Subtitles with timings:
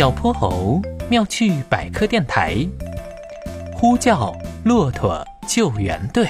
[0.00, 2.56] 小泼猴妙趣百科电台，
[3.74, 4.34] 呼叫
[4.64, 6.26] 骆驼救援队。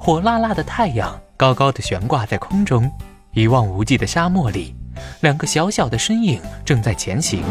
[0.00, 2.90] 火辣辣的太阳高高的悬挂在空中，
[3.34, 4.74] 一望无际的沙漠里，
[5.20, 7.42] 两个小小的身影正在前行。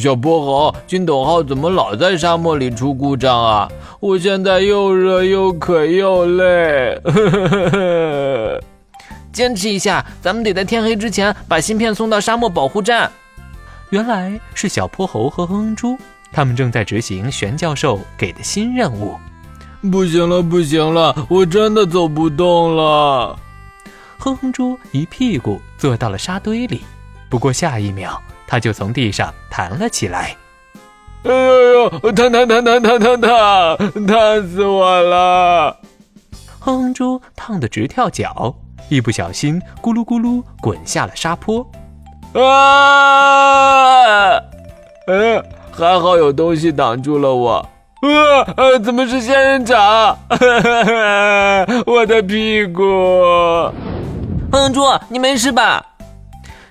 [0.00, 0.40] 小泼
[0.70, 3.68] 猴，金斗号怎么老在沙漠里出故障啊？
[3.98, 7.02] 我现在又热又渴又累。
[9.32, 13.10] 坚持一下，咱们得在天黑之前把芯片送到沙漠保护站。
[13.90, 15.98] 原来是小泼猴和哼哼猪，
[16.32, 19.16] 他们正在执行玄教授给的新任务。
[19.90, 23.38] 不行了，不行了，我真的走不动了。
[24.18, 26.82] 哼哼猪一屁股坐到了沙堆里，
[27.28, 30.36] 不过下一秒他就从地上弹了起来。
[31.24, 35.76] 哎呦呦，烫烫烫烫烫烫烫，烫死我了！
[36.60, 38.54] 哼哼猪烫得直跳脚。
[38.92, 41.66] 一不小心，咕噜咕噜滚下了沙坡。
[42.34, 44.36] 啊！
[45.06, 47.66] 哎，还好有东西挡住了我。
[48.02, 48.78] 呃啊！
[48.84, 50.18] 怎么是仙人掌？
[51.86, 52.82] 我的屁股！
[54.52, 55.82] 哼哼猪，你没事吧？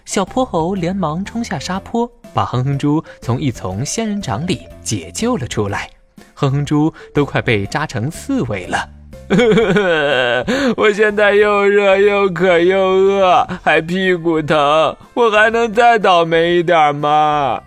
[0.06, 5.90] 小泼猴连忙冲下沙坡，把哼哼猪从一丛仙人掌里解救了出来。
[6.36, 8.88] 哼哼猪都快被扎成刺猬了。
[10.76, 17.62] 我现在又热又渴又饿，还屁股疼，我还能再倒霉一点吗？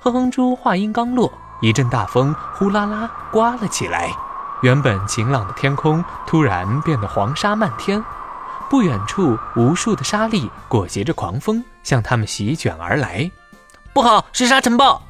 [0.00, 4.10] 哼哼猪话音刚落，一阵大风呼啦啦刮了起来，
[4.62, 8.02] 原本晴朗的天空突然变得黄沙漫天。
[8.68, 13.30] 不远处，无数的沙粒裹挟着狂风向他们席卷而来。
[13.94, 15.02] 不好，是沙尘暴！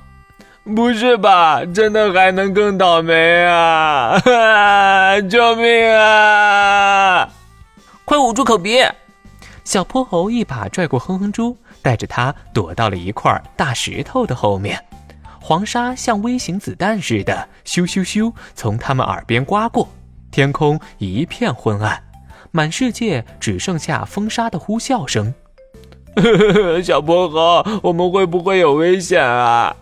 [0.77, 1.64] 不是吧？
[1.64, 4.20] 真的还能更倒霉啊！
[5.30, 7.28] 救命啊！
[8.05, 8.84] 快捂住口鼻！
[9.64, 14.83] 小泼猴一把拽过哼哼猪，带着他躲到了一块大石头的后面。
[15.41, 19.89] 黄沙像微型子弹似的，咻咻咻从他们耳边刮过，
[20.30, 21.98] 天空一片昏暗，
[22.51, 25.33] 满世界只剩下风沙的呼啸声。
[26.84, 29.74] 小泼猴，我们会不会有危险啊？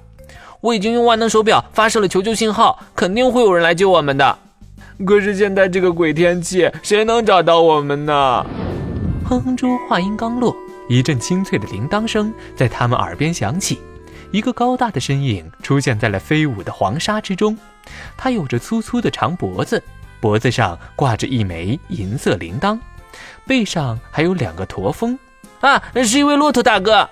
[0.66, 4.38] 我已经用万能手表发射了求救信号，肯定会有人来救我们的。
[5.06, 8.44] 可是现在这个鬼天气，谁能找到我们呢？
[9.24, 10.56] 哼哼猪话音刚落，
[10.88, 13.78] 一阵清脆的铃铛声在他们耳边响起，
[14.32, 17.56] 一个高大的身影出现在了飞舞的黄沙之中。
[18.16, 19.80] 他有着粗粗的长脖子，
[20.20, 22.76] 脖子上挂着一枚银色铃铛，
[23.46, 25.16] 背上还有两个驼峰。
[25.60, 27.08] 啊，是一位骆驼大哥。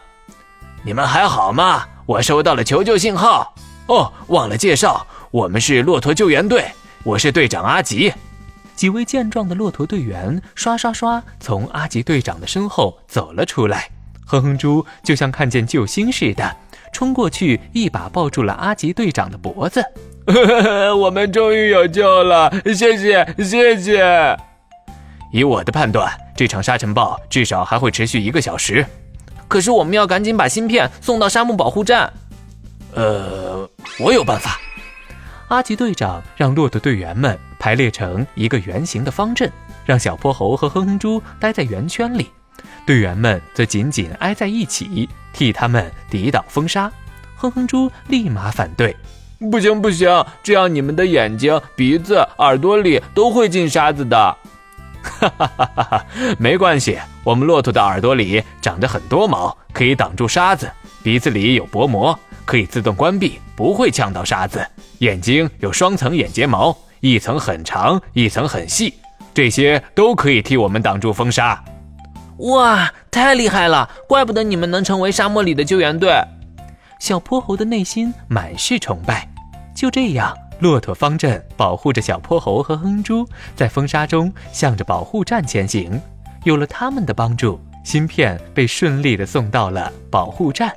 [0.82, 1.84] 你们还好吗？
[2.06, 3.54] 我收到了求救信号。
[3.86, 6.66] 哦，忘了介绍，我们是骆驼救援队，
[7.02, 8.12] 我是队长阿吉。
[8.74, 13.88] 几位健壮的骆驼队员刷刷刷从阿吉队长的身后走了出来。
[14.26, 16.56] 哼哼猪就像看见救星似的，
[16.92, 19.84] 冲过去一把抱住了阿吉队长的脖子。
[20.98, 24.36] 我们终于有救了，谢谢谢谢。
[25.30, 28.84] 以我的判断，这场沙尘暴至少还会持续一个小时。
[29.54, 32.12] 可是我们要赶紧把芯片送到沙漠保护站。
[32.92, 33.70] 呃，
[34.00, 34.58] 我有办法。
[35.46, 39.48] 阿吉队长让骆驼队员们排列成一个圆形的方阵，
[39.84, 42.32] 让小泼猴和哼哼猪待在圆圈里，
[42.84, 46.90] 队员们则紧紧挨在一起，替他们抵挡风沙。
[47.36, 48.96] 哼哼猪立马反对
[49.52, 50.08] ：“不行不行，
[50.42, 54.36] 这样你们的眼睛、鼻子、耳朵里都会进沙子的。”
[55.04, 56.06] 哈哈哈哈哈！
[56.38, 60.66] 没关系，我们骆驼的耳朵里长着很多毛，可以挡住沙子；
[61.02, 64.60] 鼻子里有薄膜，可以自动关闭，不会呛到沙子；
[64.98, 68.94] 眼睛有双层眼睫毛，一层很长，一层很细，
[69.32, 71.62] 这些都可以替我们挡住风沙。
[72.38, 73.88] 哇，太厉害了！
[74.08, 76.12] 怪不得你们能成为沙漠里的救援队。
[76.98, 79.28] 小泼猴的内心满是崇拜。
[79.74, 80.43] 就这样。
[80.64, 86.00] 骆驼方阵保护着小泼猴和哼猪，在风沙中向着保护站前行。
[86.44, 90.72] 有了他们的帮助，芯片被顺利的送到了保护站。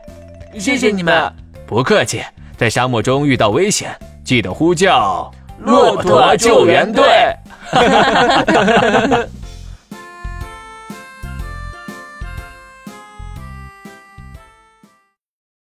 [0.60, 1.34] 谢谢你们，
[1.66, 2.22] 不客气。
[2.58, 7.06] 在沙漠中遇到危险，记得呼叫骆驼救援队。